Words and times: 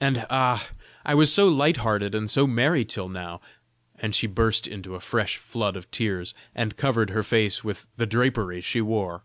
And, 0.00 0.26
ah! 0.30 0.68
I 1.04 1.14
was 1.14 1.32
so 1.32 1.46
light 1.46 1.76
hearted 1.76 2.12
and 2.12 2.28
so 2.28 2.44
merry 2.44 2.84
till 2.84 3.08
now!" 3.08 3.40
And 4.00 4.16
she 4.16 4.26
burst 4.26 4.66
into 4.66 4.96
a 4.96 5.00
fresh 5.00 5.36
flood 5.36 5.76
of 5.76 5.88
tears, 5.92 6.34
and 6.56 6.76
covered 6.76 7.10
her 7.10 7.22
face 7.22 7.62
with 7.62 7.86
the 7.96 8.04
drapery 8.04 8.62
she 8.62 8.80
wore. 8.80 9.22